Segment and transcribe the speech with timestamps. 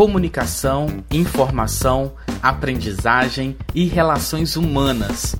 [0.00, 5.36] comunicação, informação, aprendizagem e relações humanas.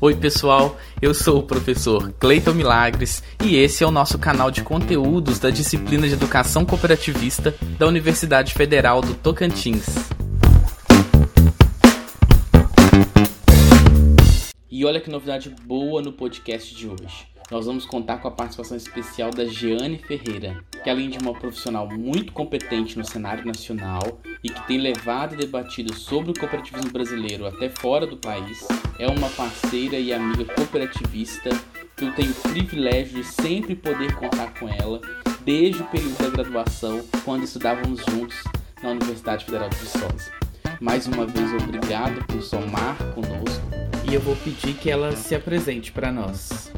[0.00, 4.64] Oi, pessoal, eu sou o professor Cleiton Milagres e esse é o nosso canal de
[4.64, 9.86] conteúdos da disciplina de Educação Cooperativista da Universidade Federal do Tocantins.
[14.68, 18.78] E olha que novidade boa no podcast de hoje nós vamos contar com a participação
[18.78, 24.48] especial da Jeane Ferreira, que além de uma profissional muito competente no cenário nacional e
[24.48, 28.66] que tem levado e debatido sobre o cooperativismo brasileiro até fora do país,
[28.98, 31.50] é uma parceira e amiga cooperativista
[31.94, 35.02] que eu tenho o privilégio de sempre poder contar com ela
[35.44, 38.42] desde o período da graduação, quando estudávamos juntos
[38.82, 40.32] na Universidade Federal de Viçosa.
[40.80, 43.62] Mais uma vez, obrigado por somar conosco
[44.10, 46.72] e eu vou pedir que ela se apresente para nós.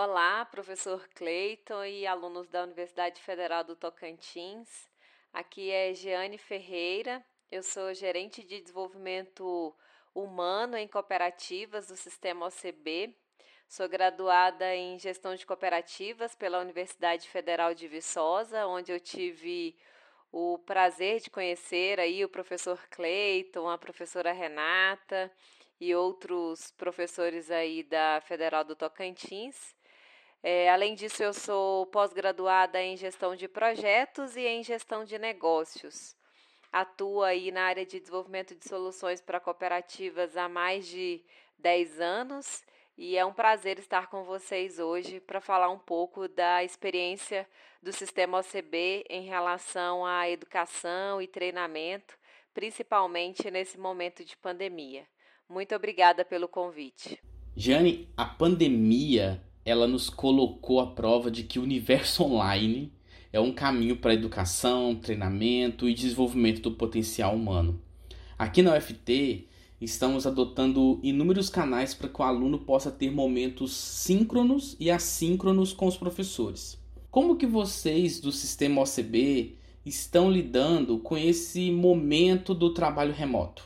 [0.00, 4.88] Olá, professor Cleiton e alunos da Universidade Federal do Tocantins.
[5.32, 9.74] Aqui é Jeane Ferreira, eu sou gerente de desenvolvimento
[10.14, 13.12] humano em cooperativas do Sistema OCB.
[13.68, 19.76] Sou graduada em gestão de cooperativas pela Universidade Federal de Viçosa, onde eu tive
[20.30, 25.28] o prazer de conhecer aí o professor Cleiton, a professora Renata
[25.80, 29.76] e outros professores aí da Federal do Tocantins.
[30.42, 36.16] É, além disso, eu sou pós-graduada em gestão de projetos e em gestão de negócios.
[36.72, 41.22] Atuo aí na área de desenvolvimento de soluções para cooperativas há mais de
[41.58, 42.62] 10 anos
[42.96, 47.48] e é um prazer estar com vocês hoje para falar um pouco da experiência
[47.82, 52.18] do sistema OCB em relação à educação e treinamento,
[52.52, 55.06] principalmente nesse momento de pandemia.
[55.48, 57.22] Muito obrigada pelo convite.
[57.56, 62.90] Jane, a pandemia ela nos colocou à prova de que o universo online
[63.30, 67.78] é um caminho para educação, treinamento e desenvolvimento do potencial humano.
[68.38, 69.46] Aqui na UFT,
[69.78, 75.86] estamos adotando inúmeros canais para que o aluno possa ter momentos síncronos e assíncronos com
[75.86, 76.82] os professores.
[77.10, 83.64] Como que vocês do sistema OCB estão lidando com esse momento do trabalho remoto?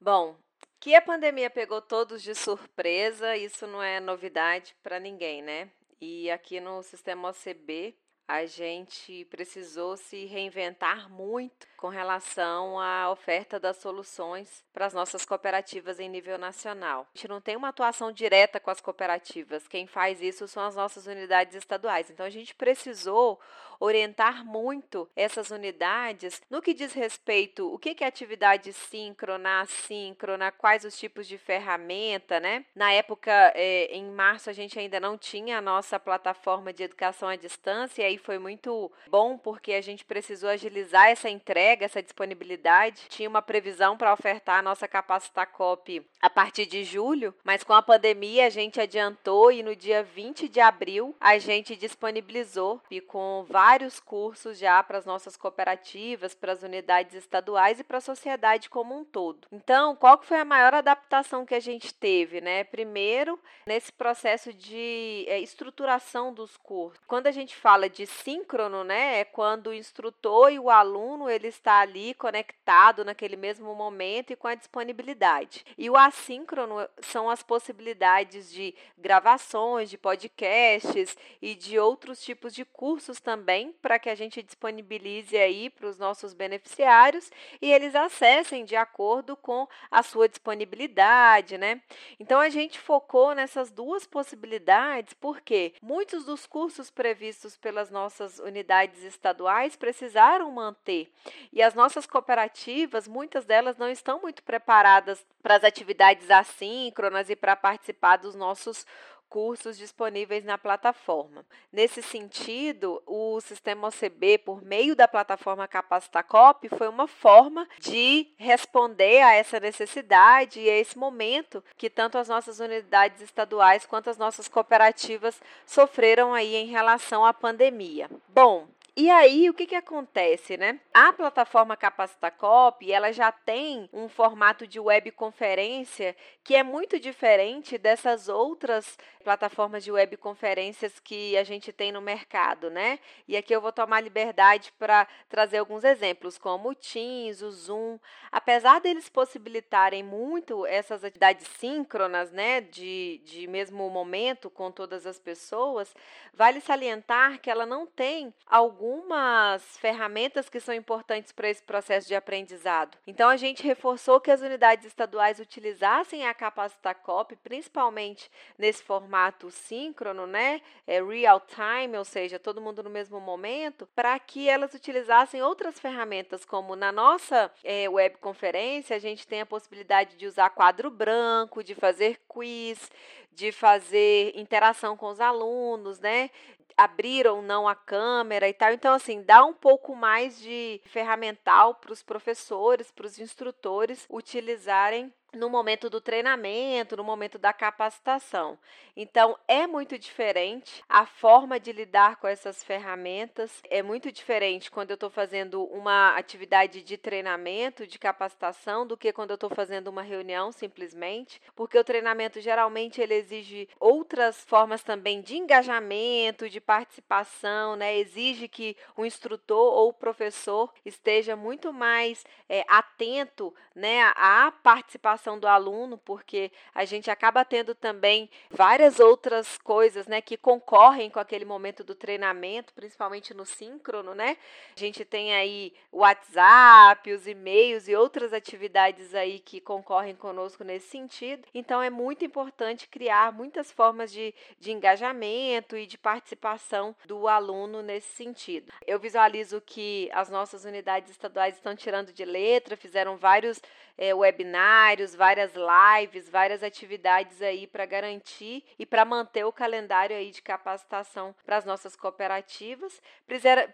[0.00, 0.36] Bom,
[0.80, 5.70] que a pandemia pegou todos de surpresa, isso não é novidade para ninguém, né?
[6.00, 7.94] E aqui no sistema OCB,
[8.26, 15.24] a gente precisou se reinventar muito com relação à oferta das soluções para as nossas
[15.24, 17.06] cooperativas em nível nacional.
[17.14, 20.76] A gente não tem uma atuação direta com as cooperativas, quem faz isso são as
[20.76, 22.10] nossas unidades estaduais.
[22.10, 23.40] Então a gente precisou
[23.80, 30.84] orientar muito essas unidades no que diz respeito o que é atividade síncrona, assíncrona, quais
[30.84, 32.66] os tipos de ferramenta, né?
[32.74, 37.28] Na época, é, em março, a gente ainda não tinha a nossa plataforma de educação
[37.28, 42.02] à distância, e aí foi muito bom porque a gente precisou agilizar essa entrega, essa
[42.02, 43.02] disponibilidade.
[43.08, 47.82] Tinha uma previsão para ofertar a nossa Capacitacop a partir de julho, mas com a
[47.82, 53.44] pandemia a gente adiantou e no dia 20 de abril a gente disponibilizou e com
[53.48, 58.68] vários cursos já para as nossas cooperativas, para as unidades estaduais e para a sociedade
[58.68, 59.48] como um todo.
[59.52, 62.64] Então, qual que foi a maior adaptação que a gente teve, né?
[62.64, 67.00] Primeiro, nesse processo de é, estruturação dos cursos.
[67.06, 71.48] Quando a gente fala de síncrono, né, é quando o instrutor e o aluno ele
[71.60, 75.64] está ali conectado naquele mesmo momento e com a disponibilidade.
[75.78, 82.64] E o assíncrono são as possibilidades de gravações, de podcasts e de outros tipos de
[82.64, 88.64] cursos também para que a gente disponibilize aí para os nossos beneficiários e eles acessem
[88.64, 91.82] de acordo com a sua disponibilidade, né?
[92.18, 99.02] Então a gente focou nessas duas possibilidades porque muitos dos cursos previstos pelas nossas unidades
[99.04, 101.12] estaduais precisaram manter
[101.52, 107.36] e as nossas cooperativas, muitas delas não estão muito preparadas para as atividades assíncronas e
[107.36, 108.86] para participar dos nossos
[109.30, 111.46] cursos disponíveis na plataforma.
[111.72, 119.22] Nesse sentido, o sistema OCB, por meio da plataforma Capacitacop, foi uma forma de responder
[119.22, 124.18] a essa necessidade e a esse momento que tanto as nossas unidades estaduais quanto as
[124.18, 128.10] nossas cooperativas sofreram aí em relação à pandemia.
[128.28, 128.66] Bom,
[129.00, 130.78] e aí, o que, que acontece, né?
[130.92, 136.14] A plataforma Capacitacop, ela já tem um formato de webconferência
[136.44, 142.68] que é muito diferente dessas outras plataformas de webconferências que a gente tem no mercado,
[142.68, 142.98] né?
[143.26, 147.98] E aqui eu vou tomar liberdade para trazer alguns exemplos, como o Teams, o Zoom.
[148.30, 155.18] Apesar deles possibilitarem muito essas atividades síncronas, né, de, de mesmo momento com todas as
[155.18, 155.94] pessoas,
[156.34, 162.08] vale salientar que ela não tem algum algumas ferramentas que são importantes para esse processo
[162.08, 162.98] de aprendizado.
[163.06, 168.28] Então, a gente reforçou que as unidades estaduais utilizassem a Capacitacop, principalmente
[168.58, 170.60] nesse formato síncrono, né?
[170.86, 175.78] É real time, ou seja, todo mundo no mesmo momento, para que elas utilizassem outras
[175.78, 181.62] ferramentas, como na nossa é, webconferência, a gente tem a possibilidade de usar quadro branco,
[181.62, 182.90] de fazer quiz,
[183.32, 186.30] de fazer interação com os alunos, né?
[186.76, 188.72] abrir ou não a câmera e tal.
[188.72, 195.12] Então, assim, dá um pouco mais de ferramental para os professores, para os instrutores utilizarem
[195.32, 198.58] no momento do treinamento, no momento da capacitação.
[198.96, 204.90] Então, é muito diferente a forma de lidar com essas ferramentas, é muito diferente quando
[204.90, 209.88] eu estou fazendo uma atividade de treinamento, de capacitação, do que quando eu estou fazendo
[209.88, 216.60] uma reunião simplesmente, porque o treinamento geralmente ele exige outras formas também de engajamento, de
[216.60, 217.96] participação, né?
[217.96, 225.19] exige que o instrutor ou o professor esteja muito mais é, atento né, à participação
[225.20, 231.10] participação do aluno, porque a gente acaba tendo também várias outras coisas, né, que concorrem
[231.10, 234.36] com aquele momento do treinamento, principalmente no síncrono, né?
[234.74, 240.64] A gente tem aí o WhatsApp, os e-mails e outras atividades aí que concorrem conosco
[240.64, 241.46] nesse sentido.
[241.54, 247.82] Então é muito importante criar muitas formas de, de engajamento e de participação do aluno
[247.82, 248.72] nesse sentido.
[248.86, 253.60] Eu visualizo que as nossas unidades estaduais estão tirando de letra, fizeram vários
[254.00, 260.30] é, webinários, várias lives, várias atividades aí para garantir e para manter o calendário aí
[260.30, 263.00] de capacitação para as nossas cooperativas.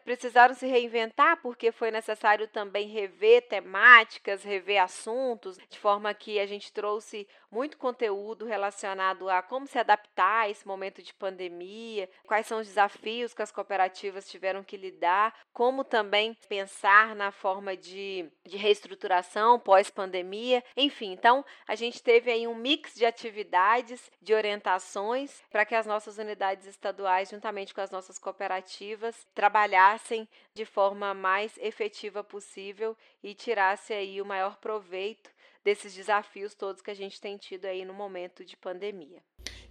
[0.04, 6.46] Precisaram se reinventar porque foi necessário também rever temáticas, rever assuntos, de forma que a
[6.46, 12.46] gente trouxe muito conteúdo relacionado a como se adaptar a esse momento de pandemia, quais
[12.46, 18.30] são os desafios que as cooperativas tiveram que lidar, como também pensar na forma de,
[18.44, 20.62] de reestruturação pós-pandemia.
[20.76, 25.84] Enfim, então a gente teve aí um mix de atividades, de orientações, para que as
[25.84, 33.34] nossas unidades estaduais, juntamente com as nossas cooperativas, trabalhassem de forma mais efetiva possível e
[33.34, 35.28] tirasse aí o maior proveito
[35.64, 39.20] desses desafios todos que a gente tem tido aí no momento de pandemia.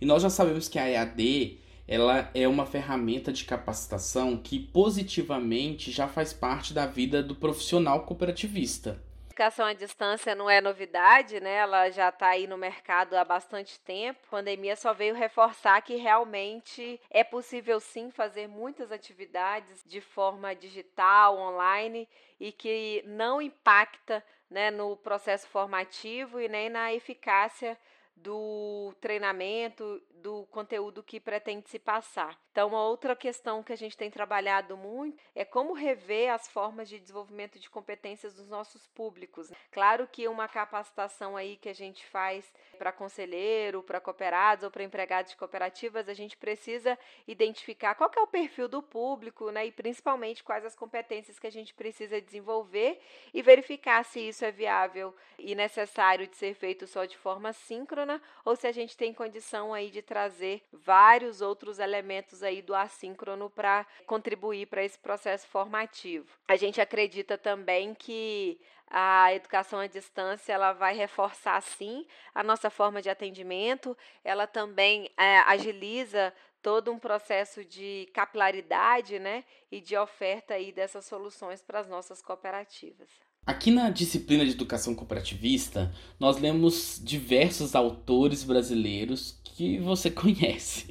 [0.01, 5.89] E nós já sabemos que a EAD ela é uma ferramenta de capacitação que positivamente
[5.89, 9.01] já faz parte da vida do profissional cooperativista.
[9.35, 11.55] Educação à distância não é novidade, né?
[11.55, 14.17] Ela já está aí no mercado há bastante tempo.
[14.27, 20.55] A pandemia só veio reforçar que realmente é possível sim fazer muitas atividades de forma
[20.55, 22.07] digital, online
[22.39, 27.77] e que não impacta né, no processo formativo e nem na eficácia
[28.15, 32.35] do treinamento, do conteúdo que pretende se passar.
[32.51, 36.89] Então, uma outra questão que a gente tem trabalhado muito é como rever as formas
[36.89, 39.51] de desenvolvimento de competências dos nossos públicos.
[39.71, 44.83] Claro que uma capacitação aí que a gente faz para conselheiro, para cooperados ou para
[44.83, 49.71] empregados de cooperativas, a gente precisa identificar qual é o perfil do público, né, e
[49.71, 52.99] principalmente quais as competências que a gente precisa desenvolver
[53.31, 58.19] e verificar se isso é viável e necessário de ser feito só de forma síncrona
[58.43, 63.49] ou se a gente tem condição aí de trazer vários outros elementos aí do assíncrono
[63.49, 66.25] para contribuir para esse processo formativo.
[66.47, 68.57] A gente acredita também que
[68.89, 75.11] a educação à distância ela vai reforçar sim a nossa forma de atendimento, ela também
[75.17, 81.81] é, agiliza todo um processo de capilaridade né, e de oferta aí dessas soluções para
[81.81, 83.09] as nossas cooperativas.
[83.45, 90.85] Aqui na disciplina de educação cooperativista, nós lemos diversos autores brasileiros que você conhece.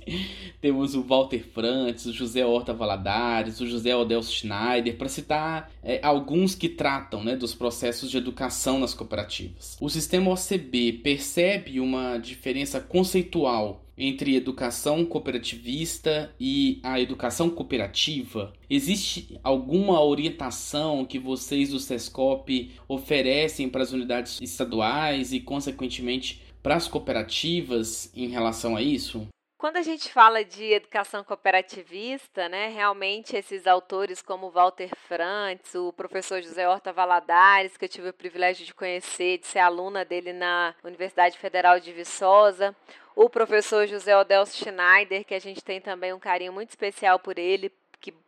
[0.60, 6.00] Temos o Walter Frantz, o José Horta Valadares, o José Odelso Schneider, para citar é,
[6.02, 9.76] alguns que tratam né, dos processos de educação nas cooperativas.
[9.80, 18.52] O sistema OCB percebe uma diferença conceitual entre educação cooperativista e a educação cooperativa?
[18.68, 26.76] Existe alguma orientação que vocês do SESCOP oferecem para as unidades estaduais e, consequentemente, para
[26.76, 29.28] as cooperativas em relação a isso?
[29.58, 35.92] Quando a gente fala de educação cooperativista, né, realmente esses autores como Walter Frantz, o
[35.92, 40.32] professor José Horta Valadares, que eu tive o privilégio de conhecer, de ser aluna dele
[40.32, 42.74] na Universidade Federal de Viçosa,
[43.14, 47.38] o professor José Odelso Schneider, que a gente tem também um carinho muito especial por
[47.38, 47.70] ele,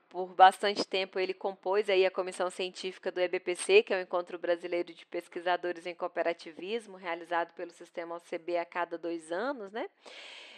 [0.09, 4.39] por bastante tempo ele compôs aí a comissão científica do EBPC, que é o Encontro
[4.39, 9.89] Brasileiro de Pesquisadores em Cooperativismo, realizado pelo Sistema OCB a cada dois anos, né?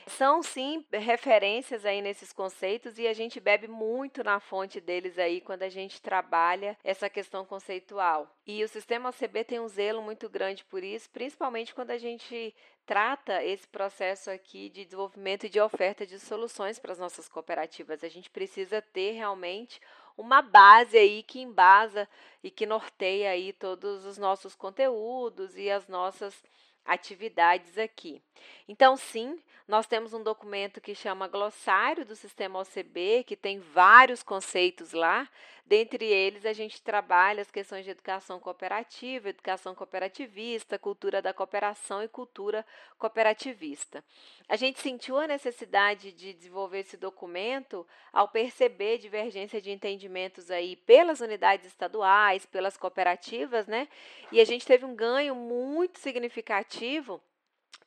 [0.09, 5.41] São sim referências aí nesses conceitos e a gente bebe muito na fonte deles aí
[5.41, 8.35] quando a gente trabalha essa questão conceitual.
[8.47, 12.55] E o sistema OCB tem um zelo muito grande por isso, principalmente quando a gente
[12.87, 18.03] trata esse processo aqui de desenvolvimento e de oferta de soluções para as nossas cooperativas.
[18.03, 19.81] A gente precisa ter realmente
[20.17, 22.09] uma base aí que embasa
[22.43, 26.43] e que norteia aí todos os nossos conteúdos e as nossas
[26.89, 28.21] atividades aqui.
[28.67, 34.23] Então, sim, nós temos um documento que chama Glossário do Sistema OCB, que tem vários
[34.23, 35.29] conceitos lá.
[35.69, 42.03] Dentre eles, a gente trabalha as questões de educação cooperativa, educação cooperativista, cultura da cooperação
[42.03, 42.65] e cultura
[42.97, 44.03] cooperativista.
[44.49, 50.75] A gente sentiu a necessidade de desenvolver esse documento ao perceber divergência de entendimentos aí
[50.75, 53.89] pelas unidades estaduais, pelas cooperativas, né?
[54.33, 57.21] E a gente teve um ganho muito significativo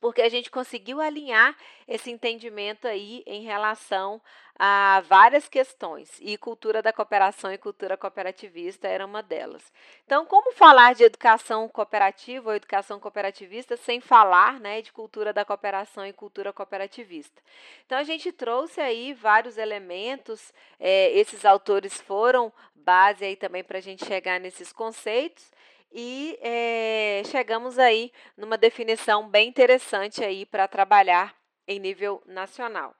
[0.01, 1.55] porque a gente conseguiu alinhar
[1.87, 4.19] esse entendimento aí em relação
[4.63, 9.63] a várias questões, e cultura da cooperação e cultura cooperativista era uma delas.
[10.05, 15.43] Então, como falar de educação cooperativa ou educação cooperativista sem falar né, de cultura da
[15.43, 17.41] cooperação e cultura cooperativista?
[17.87, 23.79] Então, a gente trouxe aí vários elementos, é, esses autores foram base aí também para
[23.79, 25.51] a gente chegar nesses conceitos,
[25.91, 31.35] e é, chegamos aí numa definição bem interessante aí para trabalhar
[31.67, 32.95] em nível nacional.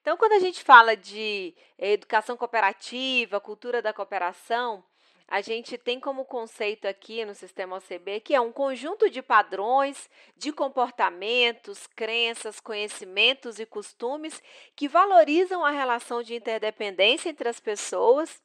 [0.00, 4.84] Então, quando a gente fala de educação cooperativa, cultura da cooperação,
[5.26, 10.10] a gente tem como conceito aqui no sistema OCB que é um conjunto de padrões,
[10.36, 14.42] de comportamentos, crenças, conhecimentos e costumes
[14.76, 18.42] que valorizam a relação de interdependência entre as pessoas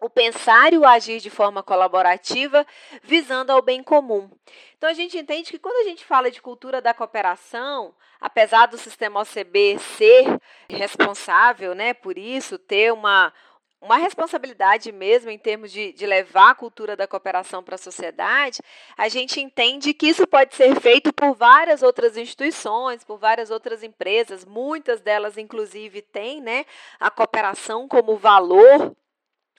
[0.00, 2.66] o pensar e o agir de forma colaborativa,
[3.02, 4.30] visando ao bem comum.
[4.76, 8.76] Então, a gente entende que quando a gente fala de cultura da cooperação, apesar do
[8.76, 10.38] sistema OCB ser
[10.68, 13.32] responsável né, por isso, ter uma,
[13.80, 18.60] uma responsabilidade mesmo em termos de, de levar a cultura da cooperação para a sociedade,
[18.98, 23.82] a gente entende que isso pode ser feito por várias outras instituições, por várias outras
[23.82, 26.66] empresas, muitas delas, inclusive, têm né,
[27.00, 28.94] a cooperação como valor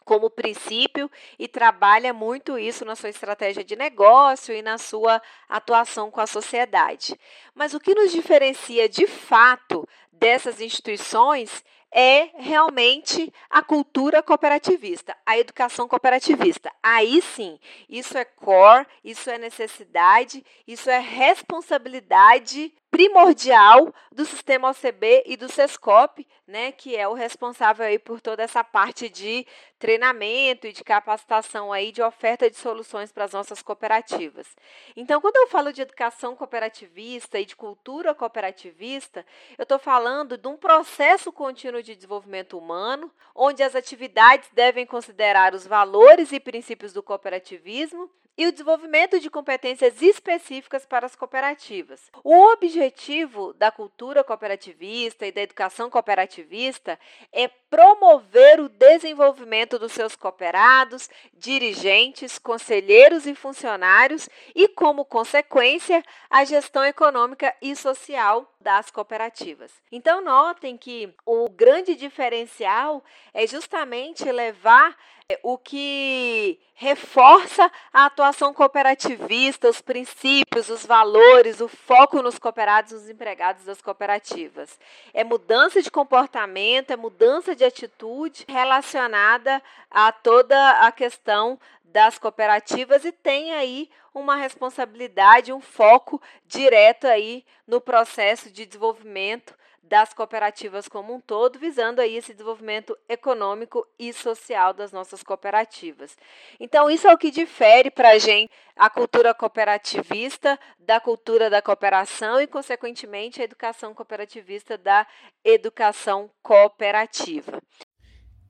[0.08, 6.10] como princípio e trabalha muito isso na sua estratégia de negócio e na sua atuação
[6.10, 7.20] com a sociedade.
[7.54, 11.62] Mas o que nos diferencia de fato dessas instituições
[11.92, 16.72] é realmente a cultura cooperativista, a educação cooperativista.
[16.82, 17.60] Aí sim,
[17.90, 25.48] isso é core, isso é necessidade, isso é responsabilidade primordial do sistema OCB e do
[25.48, 29.46] SESCOP, né, que é o responsável aí por toda essa parte de
[29.77, 34.48] treinamento e de capacitação aí de oferta de soluções para as nossas cooperativas.
[34.96, 39.24] Então, quando eu falo de educação cooperativista e de cultura cooperativista,
[39.60, 45.54] eu estou falando de um processo contínuo de desenvolvimento humano, onde as atividades devem considerar
[45.54, 52.12] os valores e princípios do cooperativismo e o desenvolvimento de competências específicas para as cooperativas.
[52.24, 57.00] O objetivo da cultura cooperativista e da educação cooperativista
[57.32, 66.45] é promover o desenvolvimento dos seus cooperados, dirigentes, conselheiros e funcionários e, como consequência, a
[66.45, 69.71] gestão econômica e social das cooperativas.
[69.91, 74.95] Então, notem que o grande diferencial é justamente levar
[75.29, 82.93] é, o que reforça a atuação cooperativista, os princípios, os valores, o foco nos cooperados,
[82.93, 84.79] nos empregados das cooperativas.
[85.13, 89.62] É mudança de comportamento, é mudança de atitude relacionada
[89.92, 97.46] a toda a questão das cooperativas e tem aí uma responsabilidade, um foco direto aí
[97.66, 99.54] no processo de desenvolvimento
[99.88, 106.15] das cooperativas como um todo, visando aí esse desenvolvimento econômico e social das nossas cooperativas.
[106.60, 111.62] Então, isso é o que difere para a gente a cultura cooperativista da cultura da
[111.62, 115.08] cooperação e, consequentemente, a educação cooperativista da
[115.44, 117.62] educação cooperativa.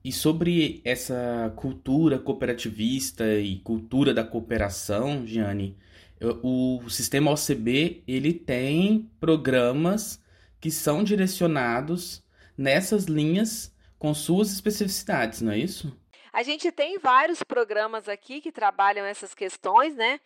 [0.04, 5.76] E sobre essa cultura cooperativista e cultura da cooperação, Gianni,
[6.42, 10.20] o sistema OCB ele tem programas
[10.60, 12.22] que são direcionados
[12.56, 15.96] nessas linhas com suas especificidades, não é isso?
[16.32, 20.20] A gente tem vários programas aqui que trabalham essas questões, né?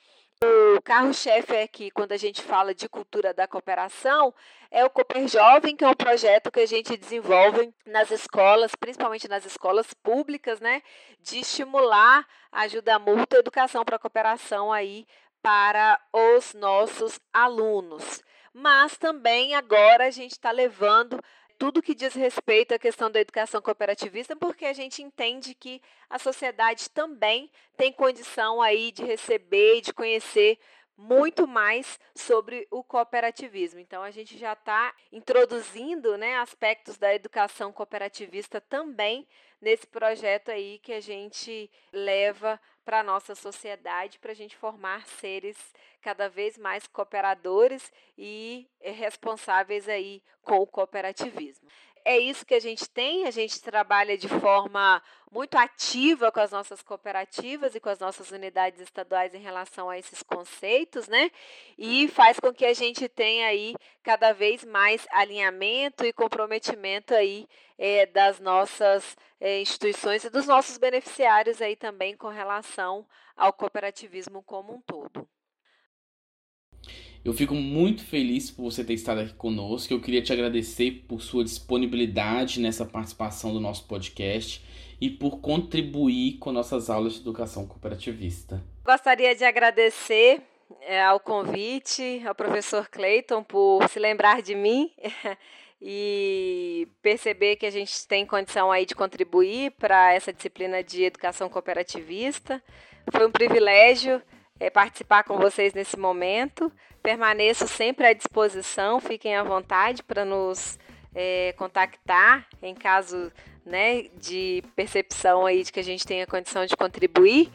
[0.45, 4.35] O carro-chefe aqui, quando a gente fala de cultura da cooperação,
[4.73, 9.29] é o Cooper Jovem, que é um projeto que a gente desenvolve nas escolas, principalmente
[9.29, 10.83] nas escolas públicas, né?
[11.21, 15.07] De estimular a ajuda mútua, educação para a cooperação aí
[15.41, 18.23] para os nossos alunos.
[18.53, 21.23] Mas também agora a gente está levando
[21.59, 25.81] tudo que diz respeito à questão da educação cooperativista, porque a gente entende que
[26.11, 30.59] a sociedade também tem condição aí de receber e de conhecer
[30.97, 33.81] muito mais sobre o cooperativismo.
[33.81, 39.27] Então, a gente já está introduzindo né, aspectos da educação cooperativista também
[39.61, 45.07] nesse projeto aí que a gente leva para a nossa sociedade, para a gente formar
[45.07, 45.57] seres
[46.01, 51.69] cada vez mais cooperadores e responsáveis aí com o cooperativismo
[52.05, 53.27] é isso que a gente tem.
[53.27, 58.31] A gente trabalha de forma muito ativa com as nossas cooperativas e com as nossas
[58.31, 61.31] unidades estaduais em relação a esses conceitos, né?
[61.79, 67.49] E faz com que a gente tenha aí cada vez mais alinhamento e comprometimento aí
[67.79, 73.07] é, das nossas é, instituições e dos nossos beneficiários aí também com relação
[73.37, 75.27] ao cooperativismo como um todo.
[77.25, 79.93] Eu fico muito feliz por você ter estado aqui conosco.
[79.93, 84.65] Eu queria te agradecer por sua disponibilidade nessa participação do nosso podcast
[85.01, 88.61] e por contribuir com nossas aulas de educação cooperativista.
[88.85, 90.43] Gostaria de agradecer
[90.81, 94.91] é, ao convite ao professor Clayton por se lembrar de mim
[95.81, 101.49] e perceber que a gente tem condição aí de contribuir para essa disciplina de educação
[101.49, 102.61] cooperativista.
[103.13, 104.21] Foi um privilégio
[104.63, 106.73] é, participar com vocês nesse momento.
[107.03, 110.79] Permaneço sempre à disposição, fiquem à vontade para nos
[111.13, 113.33] é, contactar em caso
[113.67, 117.51] né, de percepção aí de que a gente tenha condição de contribuir.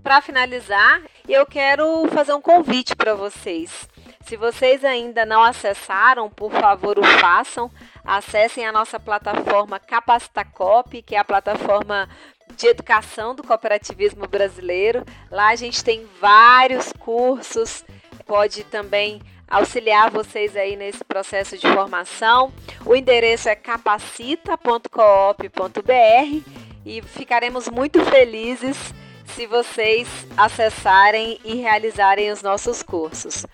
[0.00, 3.88] Para finalizar, eu quero fazer um convite para vocês.
[4.20, 7.70] Se vocês ainda não acessaram, por favor, o façam.
[8.04, 12.08] Acessem a nossa plataforma Capacitacop, que é a plataforma
[12.56, 15.04] de educação do cooperativismo brasileiro.
[15.30, 17.84] Lá a gente tem vários cursos,
[18.26, 22.52] pode também auxiliar vocês aí nesse processo de formação.
[22.84, 26.50] O endereço é capacita.coop.br
[26.84, 28.92] e ficaremos muito felizes
[29.26, 33.46] se vocês acessarem e realizarem os nossos cursos.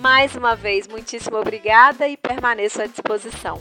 [0.00, 3.60] Mais uma vez, muitíssimo obrigada e permaneço à disposição.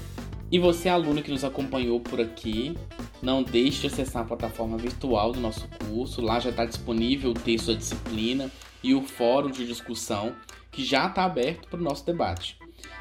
[0.51, 2.75] E você, aluno que nos acompanhou por aqui,
[3.21, 6.21] não deixe de acessar a plataforma virtual do nosso curso.
[6.21, 8.51] Lá já está disponível o texto da disciplina
[8.83, 10.35] e o fórum de discussão
[10.69, 12.57] que já está aberto para o nosso debate.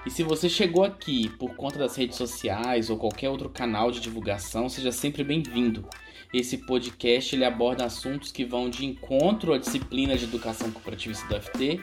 [0.07, 3.99] E se você chegou aqui por conta das redes sociais ou qualquer outro canal de
[3.99, 5.85] divulgação, seja sempre bem-vindo.
[6.33, 11.43] Esse podcast ele aborda assuntos que vão de encontro à disciplina de educação cooperativista do
[11.43, 11.81] FT,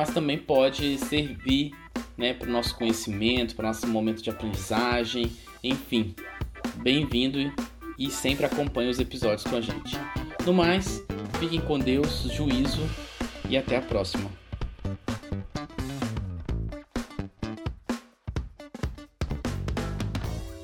[0.00, 1.74] mas também pode servir
[2.16, 5.30] né, para o nosso conhecimento, para o nosso momento de aprendizagem,
[5.62, 6.14] enfim.
[6.76, 7.52] Bem-vindo
[7.98, 9.98] e sempre acompanhe os episódios com a gente.
[10.46, 11.04] No mais,
[11.38, 12.80] fiquem com Deus, juízo
[13.46, 14.39] e até a próxima.